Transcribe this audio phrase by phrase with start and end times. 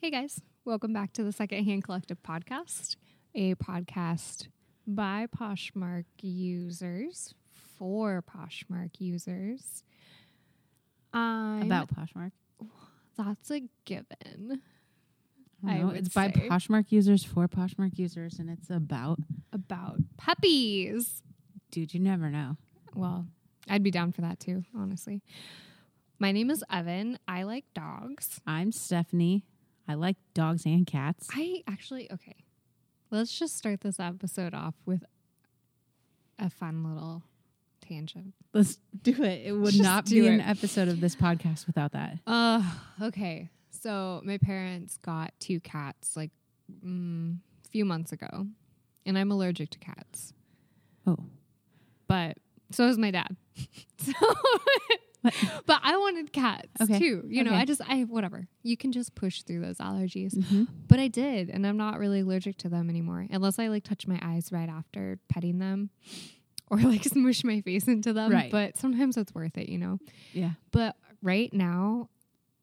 [0.00, 2.96] Hey guys, welcome back to the Secondhand Collective podcast,
[3.34, 4.46] a podcast
[4.86, 7.34] by Poshmark users
[7.78, 9.82] for Poshmark users.
[11.12, 12.32] I'm, About Poshmark.
[13.16, 14.62] that's a given.
[15.66, 15.90] I I know.
[15.90, 16.48] It's by say.
[16.48, 19.18] Poshmark users for Poshmark users, and it's about.
[19.52, 21.22] About puppies.
[21.72, 22.56] Dude, you never know.
[22.94, 23.26] Well,
[23.68, 25.22] I'd be down for that too, honestly.
[26.20, 27.18] My name is Evan.
[27.26, 28.40] I like dogs.
[28.46, 29.44] I'm Stephanie.
[29.88, 31.28] I like dogs and cats.
[31.34, 32.36] I actually, okay.
[33.10, 35.02] Let's just start this episode off with
[36.38, 37.22] a fun little
[37.80, 38.34] tangent.
[38.52, 39.46] Let's do it.
[39.46, 42.18] It would Just not be an episode of this podcast without that.
[42.26, 42.62] Uh,
[43.02, 43.48] okay.
[43.70, 46.30] So my parents got two cats like
[46.84, 48.46] mm, a few months ago,
[49.06, 50.34] and I'm allergic to cats.
[51.06, 51.16] Oh,
[52.06, 52.36] But
[52.70, 53.34] so is my dad.
[53.98, 54.12] so,
[55.22, 56.98] but I wanted cats Okay.
[56.98, 57.24] too.
[57.28, 57.60] You know, Okay.
[57.60, 58.46] I just I whatever.
[58.62, 60.34] You can just push through those allergies.
[60.34, 60.68] Mhm.
[60.86, 64.06] But I did, and I'm not really allergic to them anymore, unless I like touch
[64.06, 65.90] my eyes right after petting them,
[66.68, 68.30] or like smush my face into them.
[68.32, 68.50] Right.
[68.50, 69.98] But sometimes it's worth it, you know.
[70.32, 70.52] yeah.
[70.70, 72.08] But right now,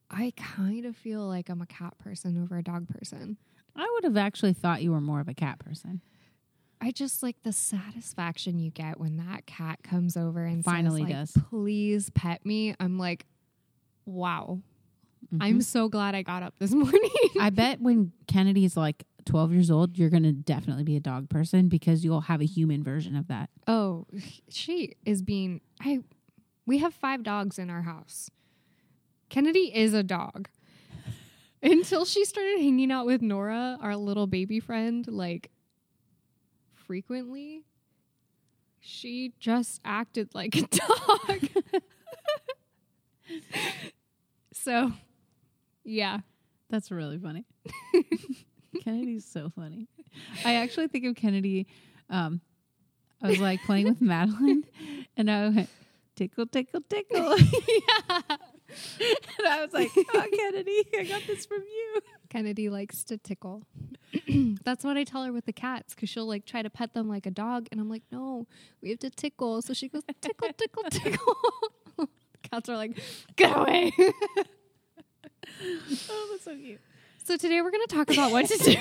[0.10, 3.38] I kind of feel like I'm a cat person over a dog person.
[3.76, 6.02] I would have actually thought you were more of a cat person.
[6.82, 11.10] I just like the satisfaction you get when that cat comes over and Finally says,
[11.10, 11.44] like, does.
[11.50, 13.26] "Please pet me." I'm like,
[14.06, 14.62] "Wow,
[15.34, 15.38] Mhm.
[15.42, 17.10] I'm so glad I got up this morning."
[17.40, 21.30] I bet when Kennedy's like 12 years old, you're going to definitely be a dog
[21.30, 23.50] person because you'll have a human version of that.
[23.68, 24.06] oh,
[24.50, 25.62] she is being.
[25.82, 26.00] I.
[26.68, 28.30] We have five dogs in our house.
[29.30, 30.50] Kennedy is a dog.
[31.64, 35.50] Until she started hanging out with Nora, our little baby friend, like
[36.86, 37.64] frequently,
[38.80, 41.50] she just acted like a dog.
[44.54, 44.92] so,
[45.84, 46.20] yeah.
[46.70, 47.46] That's really funny.
[48.84, 49.88] Kennedy's so funny.
[50.44, 51.68] I actually think of Kennedy.
[52.10, 52.42] Um,
[53.22, 54.64] I was like playing with Madeline,
[55.16, 55.70] and I went
[56.16, 57.38] tickle, tickle, tickle.
[57.38, 58.22] yeah.
[59.00, 63.68] and I was like, "Oh, Kennedy, I got this from you." Kennedy likes to tickle.
[64.64, 67.08] That's what I tell her with the cats because she'll like try to pet them
[67.08, 68.48] like a dog, and I'm like, no,
[68.82, 69.62] we have to tickle.
[69.62, 71.36] So she goes tickle, tickle, tickle.
[72.44, 73.00] cats are like,
[73.36, 73.92] get away.
[76.10, 76.82] Oh, that's so cute.
[77.24, 78.76] so today we're gonna talk about what to do.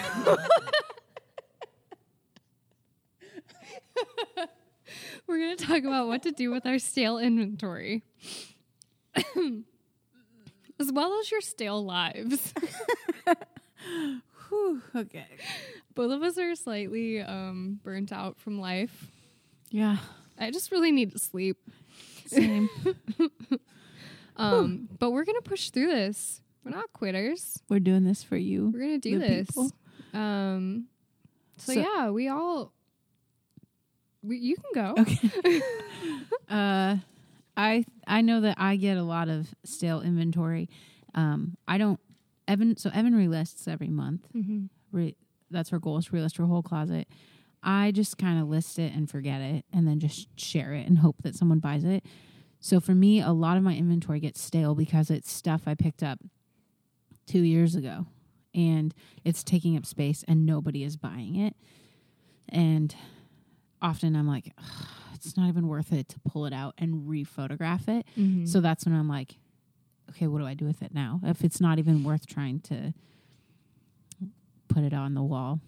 [5.26, 8.02] we're gonna talk about what to do with our stale inventory.
[10.80, 12.52] As well as your stale lives.
[14.48, 15.26] Whew, okay.
[15.94, 19.06] Both of us are slightly um, burnt out from life.
[19.70, 19.98] Yeah.
[20.38, 21.56] I just really need to sleep.
[22.26, 22.68] Same.
[24.36, 26.40] Um, but we're gonna push through this.
[26.64, 27.62] We're not quitters.
[27.68, 28.70] We're doing this for you.
[28.74, 29.46] We're gonna do this.
[29.46, 29.70] people.
[30.12, 30.86] Um,
[31.56, 32.72] so, So- yeah, we all.
[34.24, 35.00] We, you can go.
[35.02, 35.60] Okay.
[36.48, 36.96] uh,
[37.56, 40.68] I I know that I get a lot of stale inventory.
[41.14, 42.00] Um, I don't.
[42.48, 42.76] Evan.
[42.76, 44.26] So Evan relists every month.
[44.34, 44.68] Mhm.
[44.92, 45.16] Re,
[45.50, 47.08] that's her goal is to relist her whole closet.
[47.62, 50.98] I just kind of list it and forget it, and then just share it and
[50.98, 52.04] hope that someone buys it.
[52.60, 56.02] So for me, a lot of my inventory gets stale because it's stuff I picked
[56.02, 56.18] up
[57.26, 58.06] two years ago,
[58.54, 58.94] and
[59.24, 61.56] it's taking up space, and nobody is buying it.
[62.48, 62.94] And
[63.80, 64.88] often I'm like, "Ugh,
[65.26, 68.06] it's not even worth it to pull it out and re-photograph it.
[68.16, 68.48] Mhm.
[68.48, 69.36] So that's when I'm like,
[70.10, 71.20] okay, what do I do with it now?
[71.22, 72.92] If it's not even worth trying to
[74.68, 75.60] put it on the wall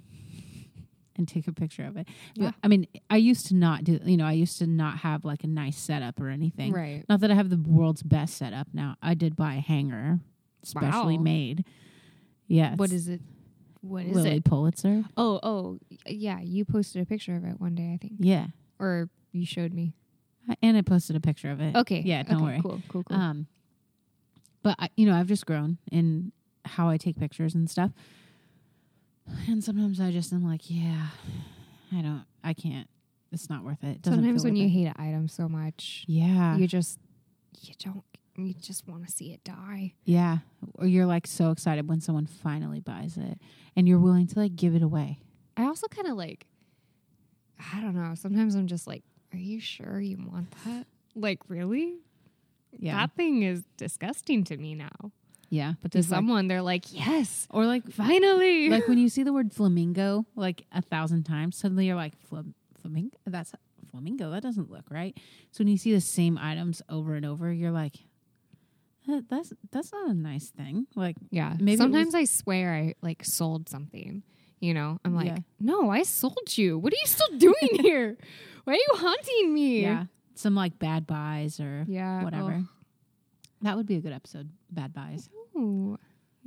[1.17, 2.07] and take a picture of it.
[2.37, 2.51] But, Yeah.
[2.63, 5.45] I mean, I used to not do, you know, I used to not have like
[5.45, 6.73] a nice setup or anything.
[6.73, 7.05] right.
[7.09, 8.97] Not that I have the world's best setup now.
[9.03, 10.21] I did buy a hanger,
[10.63, 11.23] specially Wow.
[11.25, 11.65] made.
[12.49, 12.79] Yes.
[12.79, 13.21] What is it?
[13.81, 14.45] What is Lilly it?
[14.45, 15.05] Pulitzer?
[15.17, 16.41] Oh, oh, yeah.
[16.41, 18.49] You posted a picture of it one day, I think, Yeah.
[18.81, 19.95] or you showed me.
[20.63, 21.75] And I posted a picture of it.
[21.75, 22.03] Okay.
[22.05, 22.61] Yeah, don't okay, worry.
[22.63, 22.83] Cool.
[22.89, 23.03] Cool.
[23.05, 23.17] Cool.
[23.17, 23.47] Um,
[24.63, 26.33] but I, you know, I've just grown in
[26.65, 27.91] how I take pictures and stuff.
[29.49, 31.09] And sometimes I just am like, yeah,
[31.93, 32.89] I don't, I can't.
[33.33, 33.89] It's not worth it.
[33.89, 34.71] it doesn't Sometimes when you it.
[34.71, 36.99] hate an item so much, yeah, you just
[37.61, 38.05] you don't
[38.37, 39.95] you just want to see it die.
[40.05, 40.39] yeah,
[40.75, 43.39] or you're like so excited when someone finally buys it,
[43.75, 45.19] and you're willing to like give it away.
[45.57, 46.47] I also kind of like
[47.75, 48.15] I don't know.
[48.15, 49.03] Sometimes I'm just like,
[49.37, 50.87] are you sure you want that?
[51.15, 51.99] Like really?
[52.79, 55.13] Yeah, That thing is disgusting to me now.
[55.49, 55.75] yeah.
[55.81, 58.69] But to It's like- someone, they're like, yes, or like finally.
[58.69, 62.55] like when you see the word flamingo like a thousand times, suddenly you're like, Flam-
[62.83, 63.17] flamingo?
[63.27, 63.53] That's
[63.91, 64.31] flamingo.
[64.31, 65.17] That doesn't look right.
[65.53, 67.95] So when you see the same items over and over, you're like,
[69.07, 70.87] That- That's that's not a nice thing.
[70.95, 71.55] Like Yeah.
[71.59, 74.23] Maybe Sometimes I swear I like sold something.
[74.61, 75.39] You know, I'm like, Yeah.
[75.61, 76.79] no, I sold you.
[76.79, 78.17] What are you still doing here?
[78.67, 79.81] Why are you haunting me?
[79.83, 80.05] yeah,
[80.35, 82.23] some like bad buys or Yeah.
[82.25, 82.65] whatever.
[83.63, 84.51] That would be a good episode.
[84.71, 85.31] Bad buys.
[85.57, 85.59] Oh.
[85.61, 85.99] Ooh.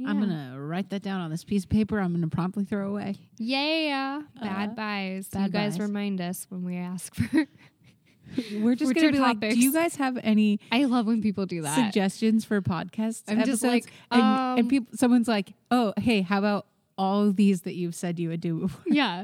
[0.05, 1.99] I'm gonna write that down on this piece of paper.
[1.99, 3.15] I'm gonna promptly throw away.
[3.37, 4.21] Yeah.
[4.41, 5.27] Bad Uh, buys.
[5.29, 5.87] bad you guys buys.
[5.87, 7.47] remind us when we ask for.
[8.61, 11.63] We're just gonna be like, do you guys have any I love when people do
[11.63, 11.75] that.
[11.75, 13.23] suggestions for podcasts?
[13.27, 13.63] I'm just episodes?
[13.63, 16.67] like, and, um, and people, someone's like, oh, hey, how about
[16.97, 18.83] all of these that you've said you would do before?
[18.85, 19.23] yeah.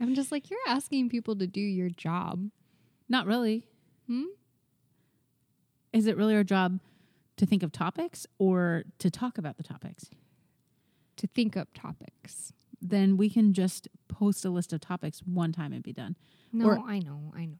[0.00, 2.50] I'm just like, you're asking people to do your job.
[3.08, 3.66] Not really.
[4.08, 4.24] Hmm?
[5.92, 6.80] Is it really our job
[7.36, 10.10] to think of topics or to talk about the topics?
[11.18, 12.52] To think up topics.
[12.82, 16.16] Then we can just post a list of topics one time and be done.
[16.52, 17.58] No, Or- I know, I know.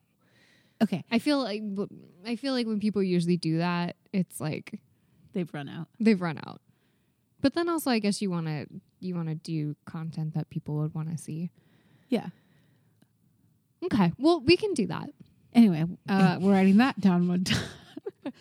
[0.82, 1.62] Okay, I feel like
[2.26, 4.80] I feel like when people usually do that, it's like
[5.32, 5.86] they've run out.
[6.00, 6.60] they've run out.
[7.40, 8.66] But then also, I guess you want to
[8.98, 11.50] you want to do content that people would want to see.
[12.08, 12.26] Yeah.
[13.84, 15.10] Okay, well, we can do that.
[15.52, 17.62] Anyway, uh, we're writing that down one time.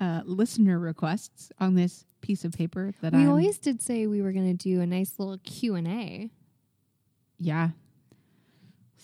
[0.00, 4.22] uh, listener requests on this piece of paper that we I'm, always did say we
[4.22, 6.30] were going to do a nice little Q and A,
[7.38, 7.70] yeah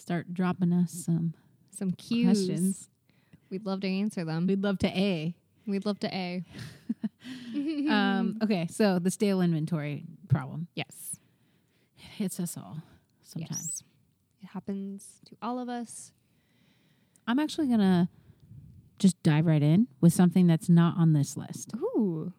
[0.02, 1.32] start dropping us some
[1.70, 2.88] some questions.
[3.50, 4.46] We'd love to answer them.
[4.46, 5.34] We'd love to a.
[5.66, 6.44] We'd love to A.
[7.54, 11.16] Um, okay, so the stale inventory problem yes,
[11.96, 12.78] it hits us all
[13.32, 13.58] sometimes.
[13.60, 13.82] yes,
[14.42, 16.12] it happens to all of us.
[17.26, 18.08] I'm actually gonna
[18.98, 21.72] just dive right in with something that's not on this list.
[21.76, 22.32] Ooh,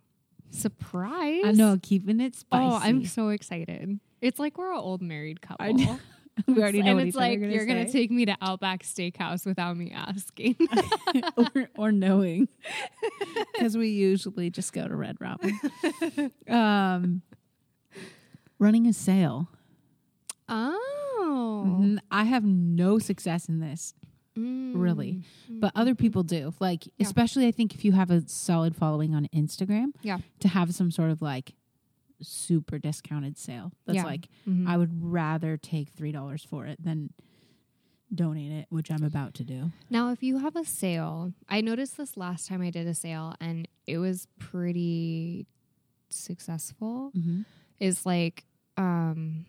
[0.50, 1.44] surprise!
[1.46, 2.66] I know, keeping it spicy.
[2.66, 4.00] Oh, I'm so excited.
[4.22, 5.66] It's like we're an old married couple.
[5.66, 6.00] I know.
[6.48, 9.78] we already know and it's like gonna you're gonna take me to Outback Steakhouse without
[9.78, 10.56] me asking.
[11.38, 12.48] or, or knowing
[13.54, 15.60] because we usually just go to Red Robin.
[16.50, 17.22] um,
[18.60, 19.50] running a sale.
[20.50, 21.98] Oh.
[22.12, 23.94] I have no success in this,
[24.36, 26.54] really, but other people do.
[26.60, 26.92] Like, Yeah.
[27.00, 30.20] especially I think if you have a solid following on Instagram, Yeah.
[30.40, 31.56] to have some sort of like
[32.22, 33.72] super discounted sale.
[33.86, 34.04] That's Yeah.
[34.06, 34.68] like Mhm.
[34.68, 37.12] I would rather take three dollars for it than
[38.14, 39.72] donate it, which I'm about to do.
[39.90, 43.36] Now, if you have a sale, I noticed this last time I did a sale,
[43.42, 45.48] and it was pretty
[46.10, 47.12] successful.
[47.16, 47.42] Mm-hmm.
[47.80, 48.46] Is like,
[48.78, 49.46] um,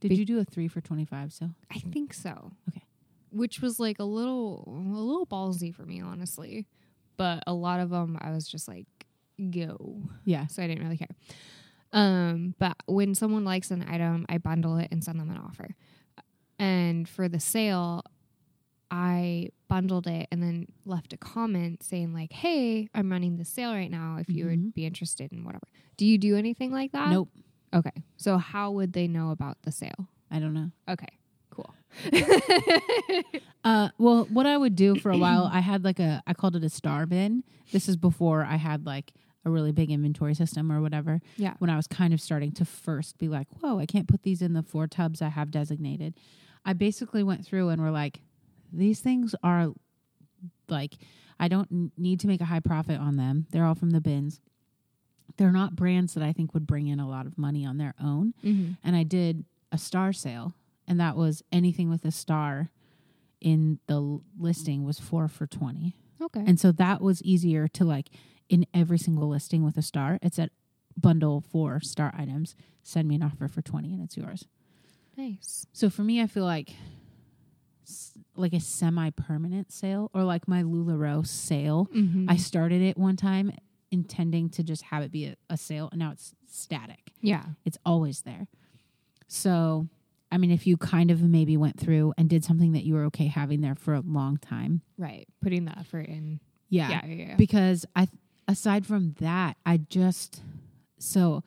[0.00, 1.32] Did Be- you do a three for twenty five?
[1.32, 2.52] So I think so.
[2.68, 2.82] Okay.
[3.30, 4.70] Which was like a little, a
[5.00, 6.66] little ballsy for me, honestly.
[7.16, 8.86] But a lot of them, I was just like,
[9.50, 10.02] go.
[10.24, 11.08] yeah, so I didn't really care.
[11.92, 15.74] Um, but when someone likes an item, I bundle it and send them an offer.
[16.58, 18.02] And for the sale,
[18.90, 23.72] I bundled it and then left a comment saying like, "Hey, I'm running the sale
[23.72, 24.16] right now.
[24.18, 24.48] If you Mhm.
[24.50, 25.66] would be interested in whatever."
[25.96, 27.10] Do you do anything like that?
[27.10, 27.30] nope.
[27.76, 28.02] Okay.
[28.16, 30.08] So how would they know about the sale?
[30.30, 30.70] I don't know.
[30.88, 31.08] Okay.
[31.50, 31.74] Cool.
[33.64, 36.54] Uh, well, what I would do for a while, I had like a, I called
[36.54, 37.42] it a star bin.
[37.72, 39.12] This is before I had like
[39.44, 41.20] a really big inventory system or whatever.
[41.36, 41.54] Yeah.
[41.58, 44.40] When I was kind of starting to first be like, whoa, I can't put these
[44.40, 46.14] in the four tubs I have designated.
[46.64, 48.20] I basically went through and were like,
[48.72, 49.72] these things are
[50.68, 50.94] like,
[51.40, 53.46] I don't need to make a high profit on them.
[53.50, 54.40] They're all from the bins.
[55.36, 57.94] They're not brands that I think would bring in a lot of money on their
[58.02, 58.34] own.
[58.44, 58.72] Mm-hmm.
[58.84, 60.54] and I did a star sale,
[60.86, 62.70] and that was anything with a star
[63.40, 65.94] in the listing was four for 20.
[66.22, 66.40] Okay.
[66.46, 68.08] And so that was easier to like
[68.48, 70.18] in every single listing with a star.
[70.22, 70.50] It said
[70.96, 74.46] bundle four star items, send me an offer for 20 and it's yours.
[75.16, 75.66] nice.
[75.72, 76.72] So for me, I feel like
[78.34, 81.88] like a semi permanent sale or like my LuLaRoe sale.
[81.94, 82.28] Mm-hmm.
[82.28, 83.52] I started it one time
[83.96, 87.12] intending to just have it be a, a sale, and now it's static.
[87.20, 87.44] yeah.
[87.64, 88.46] It's always there.
[89.28, 89.88] So,
[90.30, 93.04] I mean, if you kind of maybe went through and did something that you were
[93.06, 95.26] okay having there for a long time, Right.
[95.42, 96.40] Putting the effort in.
[96.68, 96.90] yeah.
[96.90, 97.06] Yeah.
[97.06, 97.14] Yeah.
[97.28, 97.36] yeah.
[97.36, 98.08] Because I,
[98.46, 100.42] aside from that, I just
[100.98, 101.42] so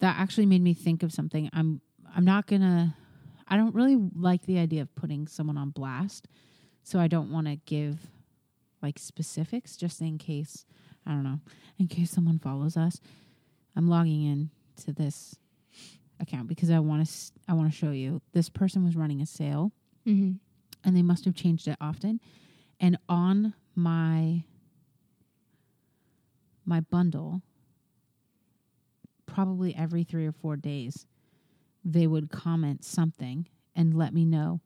[0.00, 1.48] that actually made me think of something.
[1.52, 1.80] I'm
[2.14, 2.96] I'm not gonna.
[3.48, 6.26] I don't really like the idea of putting someone on blast,
[6.82, 7.98] so I don't want to give
[8.82, 10.64] like specifics just in case.
[11.06, 11.40] I don't know,
[11.78, 13.00] in case someone follows us.
[13.76, 14.50] I'm logging in
[14.84, 15.36] to this
[16.20, 17.32] account because I want to.
[17.48, 19.72] I want to show you this person was running a sale
[20.06, 20.32] mm-hmm.
[20.84, 22.20] and they must have changed it often.
[22.80, 24.44] And on my
[26.64, 27.42] my bundle,
[29.26, 31.06] probably every three or four days,
[31.84, 34.60] they would comment something and let me know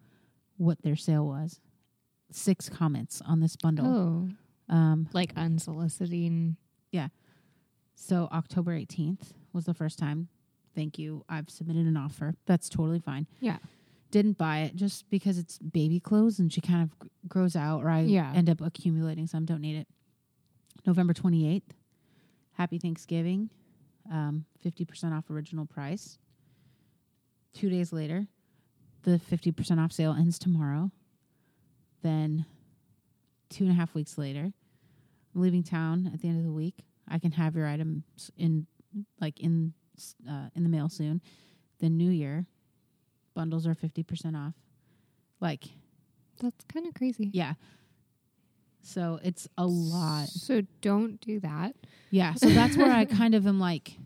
[0.56, 1.60] what their sale was.
[2.30, 3.86] Six comments on this bundle.
[3.86, 4.28] Oh.
[4.68, 6.56] Um, Like unsoliciting
[6.92, 7.08] Yeah.
[7.94, 10.28] So October 18th was the first time.
[10.74, 11.24] Thank you.
[11.28, 12.34] I've submitted an offer.
[12.46, 13.26] That's totally fine.
[13.40, 13.58] Yeah.
[14.10, 17.82] Didn't buy it just because it's baby clothes and she kind of g- grows out
[17.82, 18.32] or I Yeah.
[18.34, 19.44] end up accumulating some.
[19.46, 19.88] Don't need it.
[20.86, 21.74] November 28th.
[22.52, 23.50] Happy Thanksgiving.
[24.10, 26.18] Um, 50% off original price.
[27.52, 28.26] Two days later,
[29.02, 30.90] the 50% off sale ends tomorrow.
[32.02, 32.44] Then,
[33.50, 34.52] two and a half weeks later,
[35.34, 36.84] I'm leaving town at the end of the week.
[37.08, 38.66] I can have your items in,
[39.20, 39.72] like in,
[40.28, 41.20] uh, in the mail soon.
[41.78, 42.46] The New Year,
[43.34, 44.54] bundles are 50% off.
[45.40, 45.64] Like,
[46.40, 47.30] That's kind of crazy.
[47.32, 47.54] yeah.
[48.82, 50.28] So it's a lot.
[50.28, 51.74] So don't do that.
[52.10, 52.34] Yeah.
[52.34, 53.98] So that's where I kind of am like,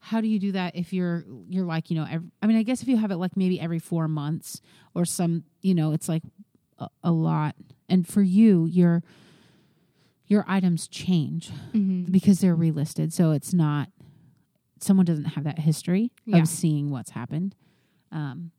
[0.00, 2.62] how do you do that if you're you're like you know ev I mean I
[2.62, 4.62] guess if you have it like maybe every four months
[4.94, 6.22] or some you know it's like
[7.02, 7.54] a, lot
[7.88, 9.02] and for you your
[10.26, 12.10] your items change Mm-hmm.
[12.12, 13.88] because they're relisted so it's not
[14.80, 16.38] someone doesn't have that history Yeah.
[16.38, 17.54] of seeing what's happened
[18.12, 18.50] um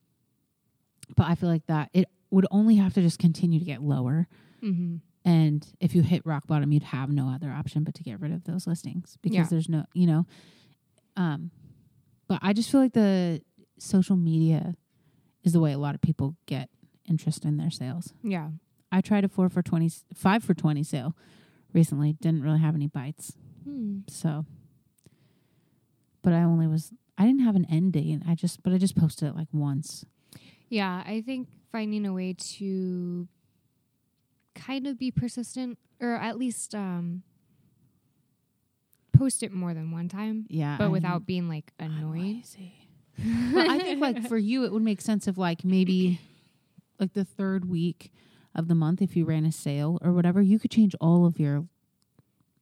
[1.16, 4.28] but I feel like that it would only have to just continue to get lower
[4.62, 4.98] Mm-hmm.
[5.24, 8.34] and if you hit rock bottom you'd have no other option but to get rid
[8.34, 9.48] of those listings because Yeah.
[9.50, 10.26] there's no you know
[11.16, 11.52] um
[12.28, 13.42] but i just feel like the
[13.78, 14.76] social media
[15.44, 16.70] is the way a lot of people get
[17.10, 18.14] interest in their sales.
[18.24, 18.50] Yeah.
[18.92, 21.16] i tried a four for 20 five for 20 sale
[21.74, 22.14] recently.
[22.14, 23.34] Didn't really have any bites.
[23.64, 24.00] Hmm.
[24.08, 24.46] so
[26.22, 28.22] but i only was i didn't have an end date.
[28.28, 30.06] I just but i just posted it like once.
[30.70, 33.28] Yeah, I think finding a way to
[34.56, 37.24] kind of be persistent or at least um
[39.14, 42.44] post it more than one time, yeah but I'm- without being like annoying.
[43.54, 46.20] well, I think like for you, it would make sense of like maybe
[47.00, 48.12] like the third week
[48.56, 51.40] of the month, if you ran a sale or whatever, you could change all of
[51.40, 51.66] your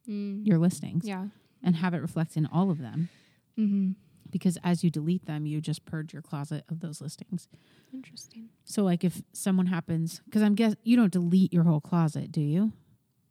[0.07, 0.45] Mm.
[0.47, 1.27] your listings Yeah.
[1.61, 3.09] and have it reflect in all of them.
[3.57, 3.91] Mm-hmm.
[4.29, 7.49] Because as you delete them, you just purge your closet of those listings.
[7.93, 8.49] Interesting.
[8.63, 12.39] So like if someone happens, because I'm guess you don't delete your whole closet, do
[12.41, 12.71] you?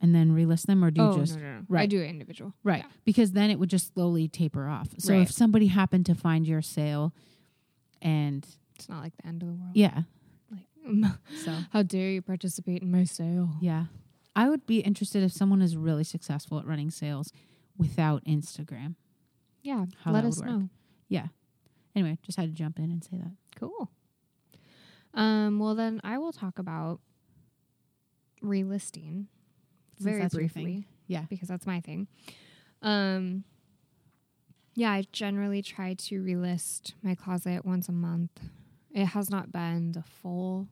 [0.02, 1.78] And then relist them, or do you oh just no, no, no!
[1.78, 2.52] I do it individual.
[2.62, 2.84] right?
[2.84, 2.90] Yeah.
[3.06, 4.88] Because then it would just slowly taper off.
[4.98, 5.22] So Right.
[5.22, 7.14] if somebody happened to find your sale,
[8.02, 9.70] and It's not like the end of the world.
[9.74, 10.02] yeah,
[11.44, 13.50] so how dare you participate in my sale?
[13.60, 13.84] Yeah.
[14.34, 17.32] I would be interested if someone is really successful at running sales
[17.76, 18.94] without Instagram.
[19.62, 19.86] Yeah.
[20.02, 20.68] How let us know.
[21.08, 21.28] Yeah.
[21.94, 23.32] Anyway, just had to jump in and say that.
[23.58, 23.90] Cool.
[25.14, 25.58] Um.
[25.58, 27.00] Well, then I will talk about
[28.44, 29.26] relisting
[29.96, 30.64] Since very that's your thing.
[30.64, 30.88] briefly.
[31.06, 31.24] Yeah.
[31.30, 32.06] because that's my thing.
[32.82, 33.44] Um.
[34.74, 38.38] Yeah, I generally try to relist my closet once a month.
[38.96, 40.68] It has not been the full.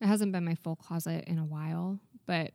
[0.00, 2.52] It hasn't been my full closet in a while, but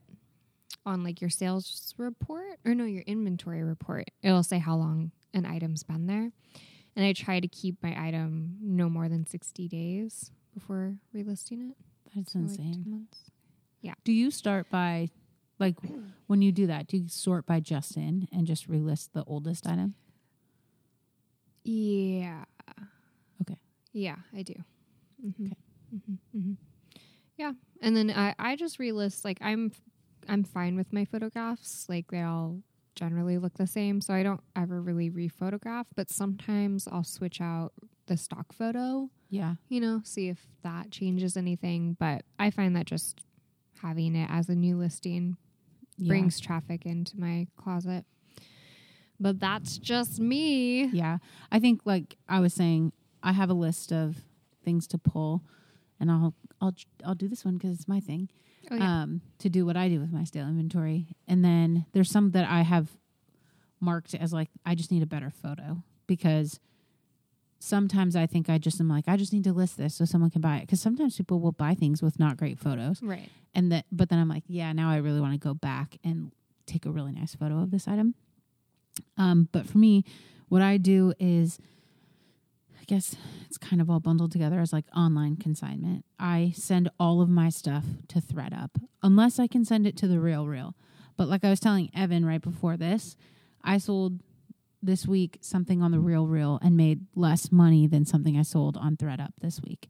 [0.86, 5.46] on like your sales report or no, your inventory report, it'll say how long an
[5.46, 6.32] item's been there.
[6.96, 11.78] And I try to keep my item no more than 60 days before relisting it.
[12.16, 12.84] That's So, like, insane.
[12.86, 13.20] two months.
[14.06, 15.10] do you start by,
[15.60, 15.76] like,
[16.28, 19.68] when you do that, do you sort by just in and just relist the oldest
[19.68, 19.96] item?
[21.66, 22.46] Yeah.
[23.94, 24.56] Yeah, I do.
[25.26, 25.46] Mm-hmm.
[25.46, 25.56] Okay.
[26.08, 26.54] hmm hmm
[27.38, 29.72] Yeah, and then I I just relist like I'm
[30.28, 31.86] I'm fine with my photographs.
[31.88, 32.62] Like they all
[32.96, 35.86] generally look the same, so I don't ever really rephotograph.
[35.96, 37.74] But sometimes I'll switch out
[38.08, 39.10] the stock photo.
[39.30, 39.56] Yeah.
[39.70, 41.96] You know, see if that changes anything.
[42.00, 43.22] But I find that just
[43.82, 45.38] having it as a new listing
[45.98, 46.08] Yeah.
[46.10, 48.06] brings traffic into my closet.
[49.20, 50.86] But that's just me.
[50.88, 51.18] Yeah.
[51.52, 52.92] I think, like I was saying,
[53.24, 54.18] I have a list of
[54.64, 55.44] things to pull,
[56.00, 58.30] and I'll I'll I'll do this one because it's my thing.
[58.72, 59.02] Oh, yeah.
[59.02, 61.08] um, to do what I do with my stale inventory.
[61.28, 62.92] And then there's some that I have
[63.82, 66.62] marked as like, I just need a better photo because
[67.60, 70.30] sometimes I think I just am like, I just need to list this so someone
[70.30, 70.62] can buy it.
[70.62, 73.02] Because sometimes people will buy things with not great photos.
[73.02, 73.30] right.
[73.54, 76.32] And that, but then I'm like, yeah, now I really want to go back and
[76.66, 78.16] take a really nice photo of this item.
[79.18, 80.06] Um, but for me,
[80.48, 81.60] what I do is,
[82.84, 83.16] I guess
[83.48, 86.04] it's kind of all bundled together as like online consignment.
[86.20, 88.72] I send all of my stuff to thredUP
[89.02, 90.76] unless I can send it to the Real Real.
[91.16, 93.16] But like I was telling Evan right before this,
[93.64, 94.20] I sold
[94.82, 98.76] this week something on the Real Real and made less money than something I sold
[98.76, 99.88] on thredUP this week.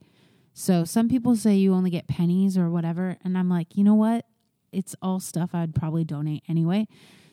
[0.53, 3.95] So some people say you only get pennies or whatever, and I'm like, you know
[3.95, 4.25] what?
[4.71, 6.87] It's all stuff I'd probably donate anyway.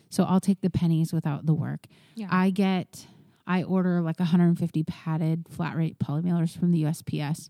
[0.09, 1.85] So I'll take the pennies without the work.
[2.15, 2.29] Yeah.
[2.31, 3.05] I get
[3.47, 7.49] I order like 150 padded flat rate poly mailers from the USPS.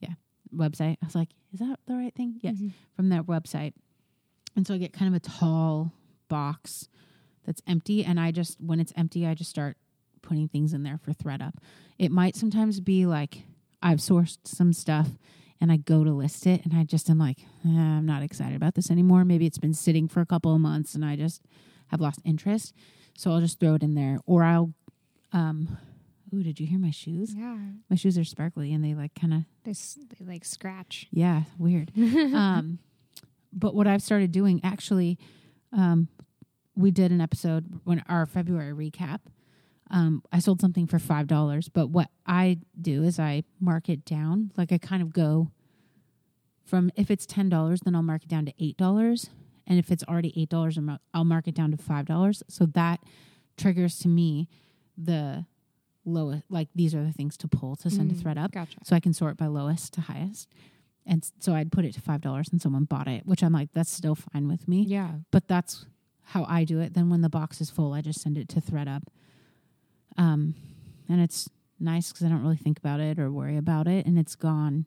[0.00, 0.14] Yeah,
[0.54, 0.96] website.
[1.02, 2.38] I was like, is that the right thing?
[2.42, 2.72] Yes, Mhm.
[2.94, 3.72] from their website.
[4.56, 5.92] And so I get kind of a tall
[6.28, 6.88] box
[7.44, 9.78] that's empty and I just when it's empty I just start
[10.20, 11.54] putting things in there for thredUP.
[11.98, 13.44] It might sometimes be like
[13.82, 15.16] I've sourced some stuff
[15.60, 18.56] and I go to list it and I just am like, eh, I'm not excited
[18.56, 19.24] about this anymore.
[19.24, 21.42] Maybe it's been sitting for a couple of months and I just
[21.86, 22.74] have lost interest.
[23.16, 24.18] So I'll just throw it in there.
[24.26, 24.74] Or I'll
[25.32, 25.76] um
[26.34, 27.34] ooh, did you hear my shoes?
[27.34, 27.56] Yeah.
[27.88, 31.06] My shoes are sparkly and they like kind of They, s- they like scratch.
[31.10, 31.90] yeah, weird.
[31.96, 32.78] um,
[33.52, 35.18] but what I've started doing actually,
[35.72, 36.08] um,
[36.76, 39.20] we did an episode when our February recap.
[39.90, 44.04] Um, I sold something for five dollars, but what I do is I mark it
[44.04, 44.52] down.
[44.56, 45.50] Like I kind of go
[46.64, 49.30] from if it's ten dollars, then I'll mark it down to eight dollars,
[49.66, 50.78] and if it's already eight dollars,
[51.14, 52.42] I'll mark it down to five dollars.
[52.48, 53.00] So that
[53.56, 54.48] triggers to me
[55.02, 55.46] the
[56.04, 56.42] lowest.
[56.50, 58.78] Like these are the things to pull to send Mm, to thredUP Gotcha.
[58.84, 60.48] so I can sort by lowest to highest.
[61.06, 63.70] And so I'd put it to five dollars, and someone bought it, which I'm like,
[63.72, 64.82] that's still fine with me.
[64.82, 65.12] Yeah.
[65.30, 65.86] But that's
[66.24, 66.92] how I do it.
[66.92, 69.02] Then when the box is full, I just send it to thredUP.
[70.16, 70.54] Um,
[71.08, 71.48] and it's
[71.80, 74.86] nice because I don't really think about it or worry about it, and it's gone.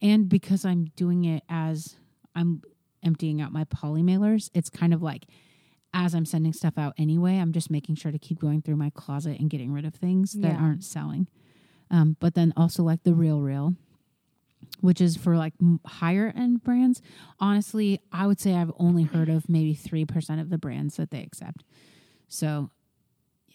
[0.00, 1.96] And because I'm doing it as
[2.34, 2.62] I'm
[3.02, 5.26] emptying out my poly mailers, it's kind of like
[5.92, 8.90] as I'm sending stuff out anyway, I'm just making sure to keep going through my
[8.90, 10.60] closet and getting rid of things that Yeah.
[10.60, 11.26] aren't selling.
[11.90, 13.74] Um, but then also like the real real,
[14.80, 15.54] which is for like
[15.84, 17.02] higher end brands.
[17.40, 21.22] Honestly, I would say I've only heard of maybe 3% of the brands that they
[21.22, 21.64] accept.
[22.28, 22.70] So,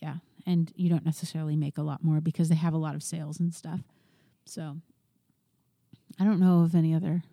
[0.02, 0.18] yeah.
[0.46, 3.40] And you don't necessarily make a lot more because they have a lot of sales
[3.40, 3.80] and stuff.
[4.46, 4.78] So,
[6.20, 7.24] I don't know of any other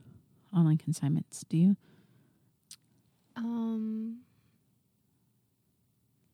[0.57, 1.45] online consignments.
[1.49, 1.77] Do you?
[3.37, 4.21] Um,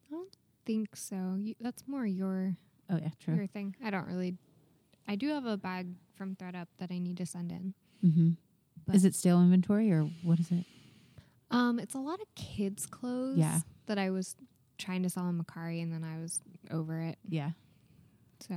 [0.09, 1.37] I don't think so.
[1.39, 2.57] You, that's more your
[2.91, 3.35] Oh, yeah, true.
[3.35, 3.77] your thing.
[3.85, 4.37] I don't really.
[5.07, 7.75] I do have a bag from thredUP that I need to send in.
[8.05, 8.31] Mm-hmm.
[8.87, 10.65] But- Is it stale inventory or what is it?
[11.51, 13.39] Um, it's a lot of kids' clothes.
[13.39, 13.61] Yeah.
[13.87, 14.37] That I was
[14.77, 17.19] trying to sell on Mercari, and then I was over it.
[17.27, 17.53] Yeah.
[18.41, 18.55] So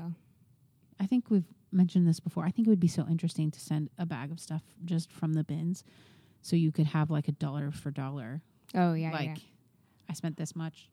[0.99, 2.43] I think we've mentioned this before.
[2.45, 5.33] I think it would be so interesting to send a bag of stuff just from
[5.33, 5.83] the bins
[6.41, 8.41] so you could have like a dollar for dollar.
[8.75, 9.35] oh yeah, like yeah.
[10.09, 10.89] I spent this much.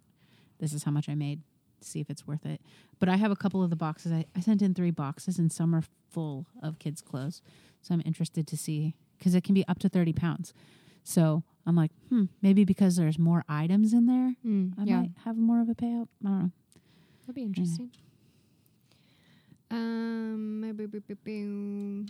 [0.58, 1.40] This is how much I made.
[1.80, 2.60] See if it's worth it.
[2.98, 4.10] But I have a couple of the boxes.
[4.12, 7.40] I, I sent in three boxes and some are full of kids' clothes.
[7.82, 10.52] So I'm interested to see because it can be up to 30 pounds.
[11.04, 15.10] So I'm like, hmm, maybe because there's more items in there, Mm, I yeah, might
[15.24, 16.08] have more of a payout.
[16.24, 16.50] I don't know.
[17.26, 17.90] that'd be interesting.
[19.70, 20.88] Um, boo-
[21.24, 22.06] boo.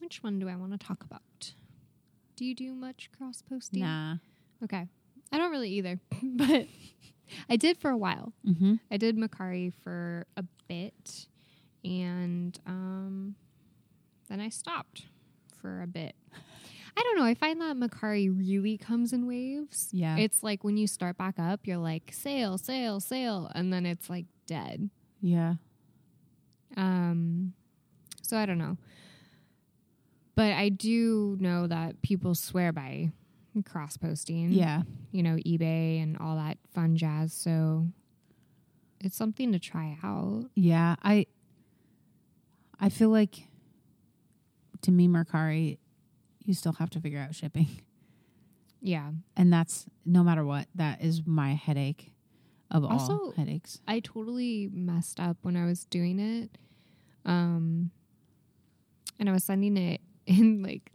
[0.00, 1.54] which one do I want to talk about?
[2.36, 3.82] Do you do much cross posting?
[3.82, 4.16] Nah.
[4.64, 4.86] Okay,
[5.30, 6.66] I don't really either, but
[7.48, 8.32] I did for a while.
[8.46, 8.74] Mm-hmm.
[8.90, 11.26] I did Mercari for a bit,
[11.84, 13.34] and um,
[14.28, 15.06] then I stopped
[15.60, 16.14] for a bit.
[16.96, 17.24] I don't know.
[17.24, 19.88] I find that Mercari really comes in waves.
[19.92, 20.16] Yeah.
[20.18, 24.10] It's like when you start back up, you're like sale, sale, sale, and then it's
[24.10, 24.90] like dead.
[25.20, 25.54] yeah.
[26.76, 27.52] Um,
[28.22, 28.78] so I don't know,
[30.34, 33.10] but I do know that people swear by
[33.60, 34.52] cross posting.
[34.52, 34.82] Yeah.
[35.10, 37.32] you know, eBay and all that fun jazz.
[37.34, 37.88] So
[39.00, 40.44] it's something to try out.
[40.54, 41.26] Yeah, I
[42.80, 43.48] I feel like
[44.82, 45.78] to me Mercari
[46.44, 47.68] you still have to figure out shipping.
[48.84, 49.10] Yeah.
[49.36, 52.12] And that's no matter what, that is my headache
[52.68, 53.80] of all headaches.
[53.86, 56.50] I totally messed up when I was doing it.
[57.24, 57.92] Um
[59.20, 60.90] and I was sending it in like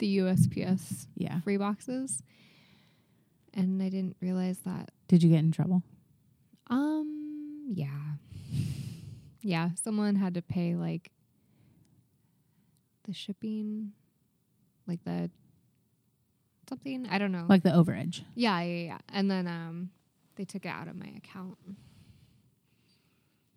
[0.00, 1.40] the USPS Yeah.
[1.40, 2.22] free boxes.
[3.54, 5.82] And I didn't realize that Did you get in trouble?
[6.66, 8.14] um yeah.
[9.42, 11.10] Yeah, someone had to pay like
[13.04, 13.92] the shipping
[14.86, 15.30] like the
[16.68, 17.46] something, I don't know.
[17.48, 18.22] Like the overage.
[18.34, 18.98] Yeah, yeah, yeah.
[19.08, 19.90] And then um
[20.36, 21.58] they took it out of my account.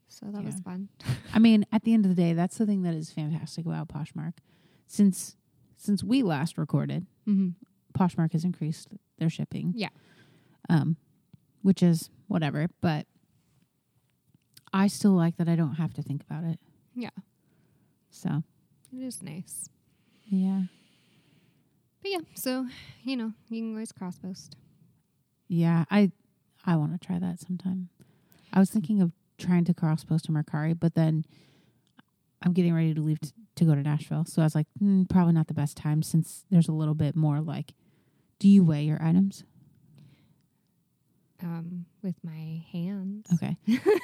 [0.08, 0.89] So that was fun.
[1.34, 3.88] I mean, at the end of the day, that's the thing that is fantastic about
[3.88, 4.34] Poshmark.
[4.86, 5.36] Since
[5.83, 7.49] since we last recorded, Mm-hmm.
[7.97, 8.87] Poshmark has increased
[9.19, 9.73] their shipping.
[9.75, 9.89] Yeah.
[10.69, 10.97] Um,
[11.61, 13.05] which is whatever, but
[14.73, 16.59] I still like that I don't have to think about it.
[16.95, 17.09] Yeah.
[18.09, 18.43] So
[18.91, 19.69] It is nice.
[20.25, 20.63] yeah.
[22.01, 22.67] But yeah, so
[23.03, 24.55] you know, you can always cross post.
[25.47, 26.11] Yeah, I
[26.65, 27.89] I want to try that sometime.
[28.51, 31.23] I was thinking of trying to cross post to Mercari, but then
[32.41, 34.25] I'm getting ready to leave t- to go to Nashville.
[34.25, 37.15] So I was like, mm, probably not the best time since there's a little bit
[37.15, 37.73] more like,
[38.39, 39.43] do you weigh your items?
[41.41, 43.27] Um, with my hands.
[43.33, 43.57] Okay.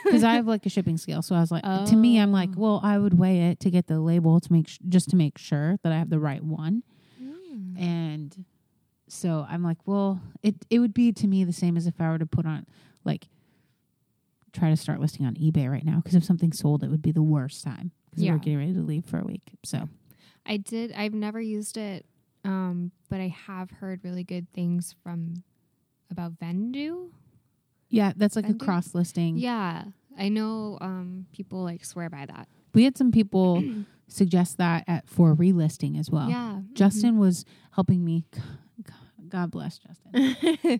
[0.04, 1.22] Because I have like a shipping scale.
[1.22, 2.60] So I was like, to me, I'm like, Oh.
[2.60, 5.38] well, I would weigh it to get the label to make sh- just to make
[5.38, 6.84] sure that I have the right one.
[7.22, 7.80] Mm.
[7.80, 8.46] And
[9.08, 12.10] So I'm like, well, it it would be to me the same as if I
[12.10, 12.66] were to put on
[13.06, 13.30] like
[14.52, 17.12] try to start listing on eBay right now because if something sold, it would be
[17.14, 18.32] the worst time because Yeah.
[18.34, 19.52] we're getting ready to leave for a week.
[19.64, 19.88] So
[20.46, 20.92] I did.
[20.94, 22.06] I've never used it,
[22.44, 25.44] um, but I have heard really good things from
[26.12, 27.10] about Vendoo.
[27.90, 29.38] yeah, that's like a cross listing.
[29.38, 29.84] Yeah,
[30.18, 30.78] I know.
[30.82, 32.48] Um, people like swear by that.
[32.74, 33.64] We had some people
[34.08, 36.30] suggest that at for relisting as well.
[36.30, 38.26] yeah, Justin was helping me.
[39.28, 40.80] God bless Justin.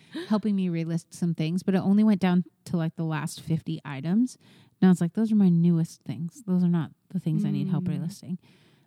[0.28, 3.80] helping me relist some things, but it only went down to like the last 50
[3.86, 4.36] items.
[4.82, 6.42] Now it's like, those are my newest things.
[6.46, 7.98] Those are not the things I need help Mm.
[7.98, 8.38] relisting.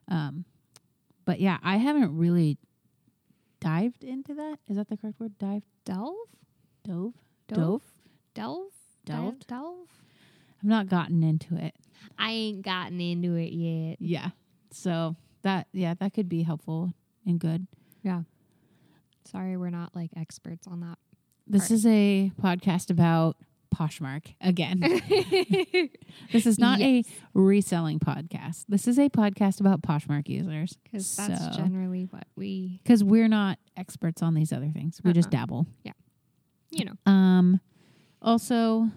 [0.08, 0.46] Um,
[1.26, 2.58] but yeah, I haven't really
[3.60, 4.60] dived into that.
[4.68, 5.38] Is that the correct word?
[5.38, 5.64] Dive?
[5.86, 6.16] delve,
[6.84, 7.14] Dove?
[7.48, 7.82] Dove?
[8.36, 8.72] delve,
[9.06, 9.48] Delved?
[9.48, 9.88] delve.
[10.62, 11.74] I've not gotten into it.
[12.18, 13.98] I ain't gotten into it yet.
[14.00, 14.30] Yeah.
[14.72, 16.94] So that, yeah, that could be helpful
[17.26, 17.66] and good.
[18.04, 18.24] Yeah.
[19.26, 20.98] Sorry, we're not like experts on that.
[21.48, 21.72] This Part.
[21.72, 23.38] is a podcast about
[23.74, 24.80] Poshmark again.
[26.32, 27.06] this is not Yes.
[27.08, 28.66] a reselling podcast.
[28.68, 33.28] This is a podcast about Poshmark users because that's So- generally what we, because we're
[33.28, 35.00] not experts on these other things.
[35.04, 35.40] We just Uh-uh.
[35.42, 35.68] dabble.
[35.84, 35.94] Yeah.
[36.72, 37.12] You know.
[37.12, 37.60] Um,
[38.22, 38.90] also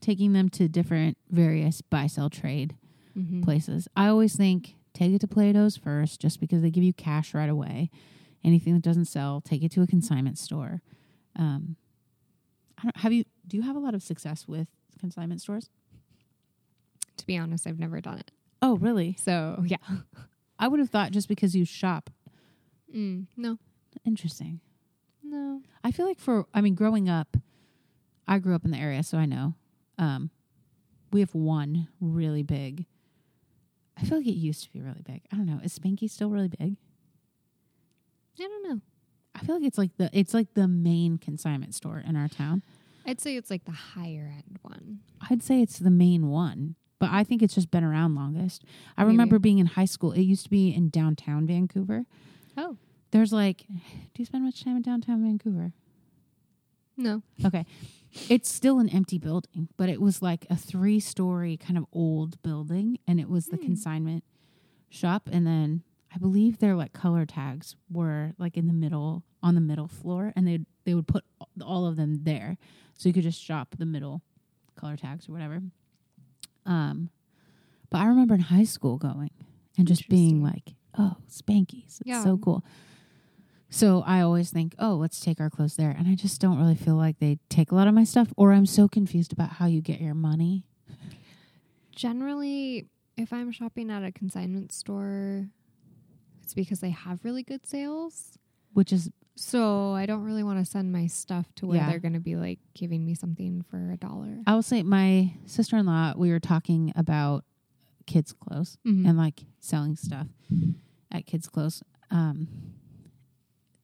[0.00, 2.76] taking them to different various buy sell trade
[3.16, 3.42] Mm-hmm.
[3.42, 3.86] places.
[3.96, 7.48] I always think take it to Plato's first, just because they give you cash right
[7.48, 7.88] away.
[8.42, 10.82] Anything that doesn't sell, take it to a consignment store.
[11.36, 11.76] Um,
[12.96, 13.24] have you.
[13.46, 14.68] Do you have a lot of success with
[14.98, 15.70] consignment stores?
[17.18, 18.30] To be honest, I've never done it.
[18.62, 19.16] Oh, really?
[19.20, 19.76] So yeah,
[20.58, 22.10] I would have thought just because you shop.
[22.94, 23.58] mm, no,
[24.04, 24.60] Interesting.
[25.22, 25.62] no.
[25.82, 27.36] I feel like for I mean, growing up,
[28.26, 29.54] I grew up in the area, so I know.
[29.98, 30.30] Um,
[31.12, 32.86] we have one really big.
[33.96, 35.22] I feel like it used to be really big.
[35.32, 35.60] I don't know.
[35.62, 36.76] Is Spanky still really big?
[38.40, 38.80] I don't know.
[39.36, 42.62] I feel like it's like the it's like the main consignment store in our town.
[43.06, 45.00] I'd say it's like the higher end one.
[45.30, 48.64] I'd say it's the main one, but I think it's just been around longest.
[48.96, 49.12] I Maybe.
[49.12, 50.12] remember being in high school.
[50.12, 52.06] It used to be in downtown Vancouver.
[52.56, 52.76] Oh
[53.10, 53.74] There's like, do
[54.18, 55.72] you spend much time in downtown Vancouver?
[56.96, 57.66] no, Okay.
[58.30, 62.40] It's still an empty building, but it was like a three story kind of old
[62.42, 63.64] building and it was the Hmm.
[63.64, 64.22] consignment
[64.88, 65.28] shop.
[65.32, 65.82] And then
[66.14, 70.32] I believe their like color tags were like in the middle on the middle floor
[70.36, 71.24] and they they would put
[71.62, 72.56] all of them there.
[72.94, 74.22] So you could just shop the middle
[74.76, 75.62] color tags or whatever.
[76.66, 77.10] Um
[77.90, 79.30] but I remember in high school going
[79.78, 82.00] and just being like, oh, Spankies.
[82.00, 82.24] It's Yeah.
[82.24, 82.64] so cool.
[83.70, 85.90] So I always think, oh, let's take our clothes there.
[85.90, 88.52] And I just don't really feel like they take a lot of my stuff, or
[88.52, 90.64] I'm so confused about how you get your money.
[91.94, 95.48] generally, if I'm shopping at a consignment store,
[96.42, 98.38] it's because they have really good sales.
[98.72, 101.88] Which is, So I don't really want to send my stuff to where Yeah.
[101.90, 104.38] they're going to be like giving me something for a dollar.
[104.46, 107.44] I will say, my sister in law, we were talking about
[108.06, 109.08] kids' clothes Mhm.
[109.08, 110.28] and like selling stuff
[111.10, 112.46] at kids' clothes, um,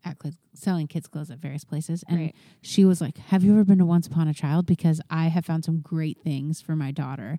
[0.04, 2.04] at kids, selling kids' clothes at various places.
[2.06, 2.36] And right.
[2.62, 4.66] she was like, Have you ever been to Once Upon a Child?
[4.66, 7.38] Because I have found some great things for my daughter,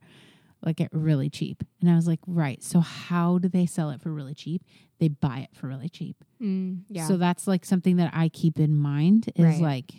[0.63, 1.63] like at really cheap.
[1.82, 2.62] And I was like, Right.
[2.63, 4.63] So, how do they sell it for really cheap?
[5.00, 6.24] They buy it for really cheap.
[6.41, 7.08] Mm, yeah.
[7.08, 9.62] So, that's like something that I keep in mind is Right.
[9.62, 9.91] like,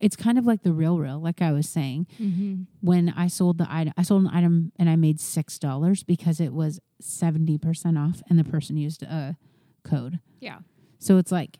[0.00, 2.06] it's kind of like the real, real, like I was saying.
[2.20, 2.62] mm-hmm.
[2.80, 6.52] When I sold the item, I sold an item and I made $6 because it
[6.54, 9.36] was 70% off and the person used a
[9.84, 10.20] code.
[10.40, 10.60] Yeah.
[10.98, 11.58] So it's like,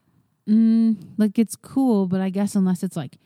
[0.48, 3.18] mm, like it's cool, but I guess unless it's like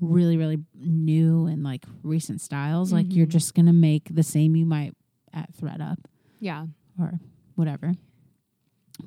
[0.00, 3.30] really, really new and like recent styles, like you're Mhm.
[3.30, 4.94] just gonna make the same you might
[5.32, 5.98] at thredUP
[6.40, 6.66] Yeah.
[6.98, 7.20] or
[7.54, 7.94] whatever.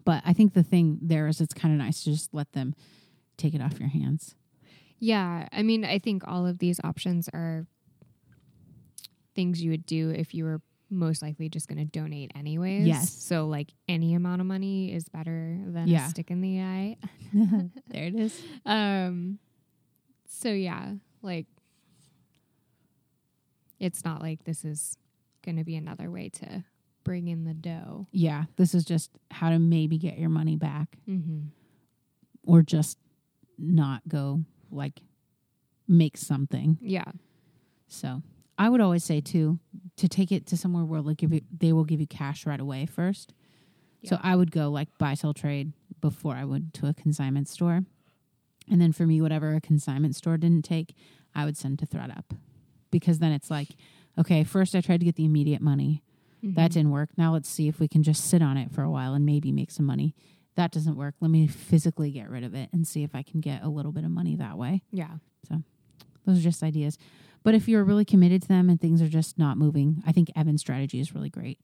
[0.06, 2.74] But I think the thing there is it's kind of nice to just let them
[3.38, 4.36] take it off your hands.
[5.00, 5.48] Yeah.
[5.52, 7.66] I mean, I think all of these options are
[9.36, 12.86] things you would do if you were most likely just going to donate anyways.
[12.86, 13.12] Yes.
[13.14, 16.06] So, like, any amount of money is better than Yeah.
[16.06, 16.98] a stick in the eye.
[17.88, 18.42] there it is.
[18.66, 19.40] Um,
[20.34, 21.46] so yeah, like
[23.80, 24.98] it's not like this is
[25.44, 26.64] going to be another way to
[27.04, 28.08] bring in the dough.
[28.12, 31.48] Yeah, this is just how to maybe get your money back Mm-hmm.
[32.46, 32.98] or just
[33.58, 34.42] not go
[34.72, 35.02] like
[35.88, 36.78] make something.
[36.80, 37.12] Yeah.
[37.88, 38.22] So
[38.58, 39.60] I would always say too
[39.98, 42.60] to take it to somewhere where like give you, they will give you cash right
[42.60, 43.34] away first.
[44.04, 47.82] So I would go like buy sell trade before I would to a consignment store,
[48.72, 50.96] and then for me whatever a consignment store didn't take,
[51.36, 52.24] I would send to thredUP
[52.90, 53.70] because then it's like
[54.18, 56.04] okay first I tried to get the immediate money
[56.44, 56.74] that Mhm.
[56.74, 59.14] didn't work now let's see if we can just sit on it for a while
[59.14, 60.16] and maybe make some money
[60.56, 61.16] that doesn't work.
[61.22, 63.94] Let me physically get rid of it and see if I can get a little
[63.94, 64.82] bit of money that way.
[64.92, 65.18] Yeah.
[65.48, 65.64] So
[66.26, 66.98] those are just ideas.
[67.42, 70.30] But if you're really committed to them and things are just not moving, I think
[70.36, 71.58] Evan's strategy is really great.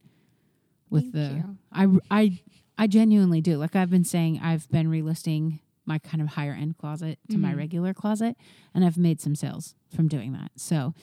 [0.89, 1.57] With Thank the you.
[2.09, 2.39] I I
[2.77, 3.57] I genuinely do.
[3.57, 7.53] Like I've been saying, I've been relisting my kind of higher end closet to my
[7.53, 7.57] Mhm.
[7.57, 8.37] regular closet,
[8.73, 10.51] and I've made some sales from doing that.
[10.57, 10.93] So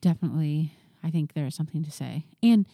[0.00, 0.72] definitely,
[1.02, 2.26] I think there's something to say.
[2.42, 2.66] And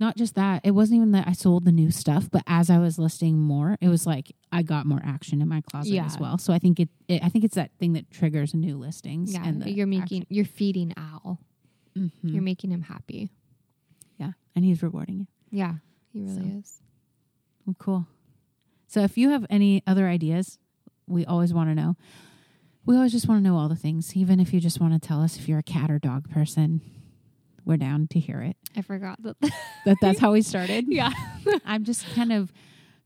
[0.00, 2.78] not just that, it wasn't even that I sold the new stuff, but as I
[2.78, 6.04] was listing more, it was like I got more action in my closet Yeah.
[6.04, 6.36] as well.
[6.38, 9.32] So I think it, it I think it's that thing that triggers new listings.
[9.32, 9.44] Yeah.
[9.46, 11.40] and you're making you're feeding Al.
[11.96, 12.12] action.
[12.24, 12.32] Mhm.
[12.34, 13.30] You're making him happy.
[14.18, 15.28] yeah, and he's rewarding it.
[15.50, 15.76] Yeah.
[16.12, 16.58] He really So.
[16.58, 16.82] is.
[17.66, 18.06] Well, cool.
[18.94, 20.60] So if you have any other ideas,
[21.08, 21.96] we always want to know.
[22.86, 25.04] We always just want to know all the things, even if you just want to
[25.04, 26.80] tell us if you're a cat or dog person.
[27.64, 28.56] We're down to hear it.
[28.76, 29.36] I forgot that.
[29.84, 30.84] That that's how we started.
[30.88, 31.10] yeah.
[31.64, 32.52] I'm just kind of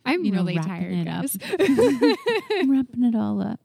[0.04, 1.38] I'm You know, really tired, it guys.
[1.58, 3.58] I'm wrapping it all up.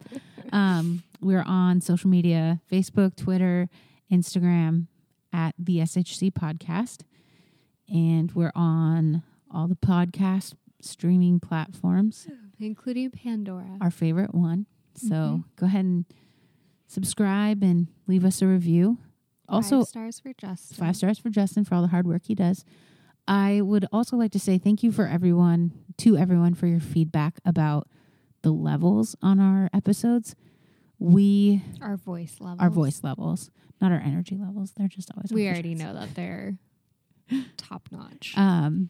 [0.53, 3.67] Um, we're on social media: Facebook, Twitter,
[4.09, 4.88] Instagram
[5.33, 7.01] at the SHC Podcast,
[7.89, 10.53] and we're on all the podcast
[10.84, 12.28] streaming platforms.
[12.60, 13.78] Including Pandora.
[13.82, 14.65] our favorite one.
[14.96, 15.43] So Mhm.
[15.56, 16.06] go ahead and
[16.88, 18.98] subscribe and leave us a review.
[19.50, 20.78] Also, five stars for Justin.
[20.78, 22.63] five stars for Justin for all the hard work he does.
[23.28, 27.39] I would also like to say thank you for everyone, to everyone for your feedback
[27.46, 27.88] about
[28.41, 30.36] the levels on our episodes.
[31.00, 32.62] We, Our voice level.
[32.62, 33.50] our voice levels,
[33.82, 34.72] not our energy levels.
[34.74, 35.32] They're just always.
[35.32, 36.58] We already know that they're
[37.58, 38.34] top notch.
[38.38, 38.89] Um,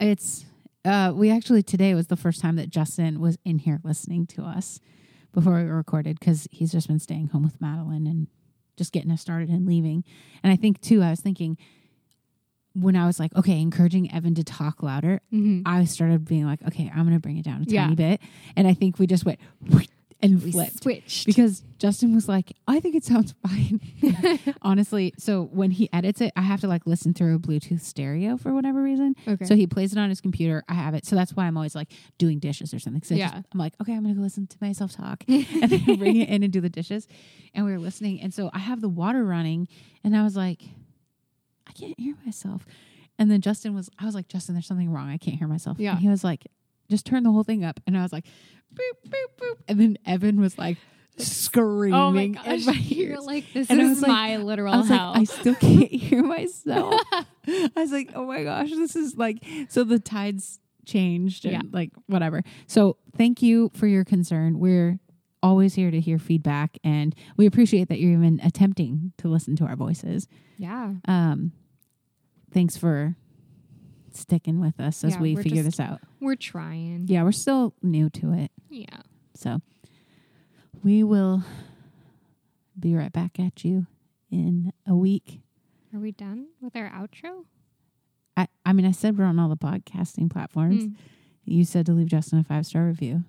[0.00, 0.44] it's
[0.84, 4.42] uh, we actually today was the first time that Justin was in here listening to
[4.42, 4.80] us
[5.32, 8.28] before we recorded because he's just been staying home with Madeline and
[8.76, 10.04] just getting us started and leaving.
[10.42, 11.58] And I think too, I was thinking
[12.74, 15.62] when I was like, okay, encouraging Evan to talk louder, Mhm.
[15.66, 17.84] I started being like, okay, I'm going to bring it down a Yeah.
[17.84, 18.20] tiny bit,
[18.56, 19.40] and I think we just went
[20.20, 21.26] and we flipped switched.
[21.26, 23.80] because Justin was like, I think it sounds fine.
[24.62, 28.36] Honestly, so when he edits it, I have to like listen through a Bluetooth stereo
[28.36, 29.14] for whatever reason.
[29.28, 29.44] okay.
[29.44, 30.64] So he plays it on his computer.
[30.68, 31.06] I have it.
[31.06, 33.02] So that's why I'm always like doing dishes or something.
[33.02, 33.42] So I just- Yeah.
[33.52, 36.28] I'm like, okay, I'm going to go listen to myself talk and then bring it
[36.28, 37.06] in and do the dishes.
[37.54, 38.20] And we were listening.
[38.20, 39.68] And so I have the water running
[40.02, 40.62] and I was like,
[41.66, 42.66] I can't hear myself.
[43.20, 45.08] And then Justin was, I was like, Justin, there's something wrong.
[45.10, 45.78] I can't hear myself.
[45.78, 45.90] Yeah.
[45.92, 46.46] And he was like,
[46.90, 47.80] just turn the whole thing up.
[47.86, 48.24] And I was like,
[48.74, 49.56] boop, boop, boop.
[49.68, 50.76] And then Evan was like
[51.16, 52.64] screaming oh my in gosh.
[52.66, 53.26] my You're ears.
[53.26, 55.10] like, this And is was like- my literal I was hell.
[55.12, 57.00] like, I still can't hear myself.
[57.12, 61.60] I was like, oh my gosh, this is like, so the tides changed and Yeah.
[61.72, 62.42] like whatever.
[62.66, 64.58] So thank you for your concern.
[64.58, 64.98] We're
[65.42, 69.64] always here to hear feedback and we appreciate that you're even attempting to listen to
[69.64, 70.26] our voices.
[70.56, 70.94] yeah.
[71.06, 71.52] Um,
[72.52, 73.16] thanks for
[74.18, 76.00] sticking with us as Yeah, we figure just- this out.
[76.20, 77.06] We're trying.
[77.08, 78.50] Yeah, we're still new to it.
[78.68, 79.02] Yeah.
[79.34, 79.60] So
[80.82, 81.42] we will
[82.78, 83.86] be right back at you
[84.30, 85.40] in a week.
[85.94, 87.44] Are we done with our outro?
[88.36, 90.84] I, I mean, I said we're on all the podcasting platforms.
[90.84, 90.94] Mm.
[91.44, 93.24] You said to leave Justin a five star review.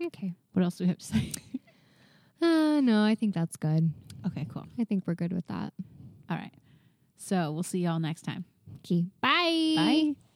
[0.00, 0.34] Okay.
[0.52, 1.32] What else do we have to say?
[2.40, 3.90] Uh, no, I think that's good.
[4.24, 4.64] okay, cool.
[4.78, 5.72] I think we're good with that.
[6.30, 6.52] All right.
[7.16, 8.44] So we'll see y'all next time.
[9.20, 9.74] Bye.
[9.76, 10.27] Bye.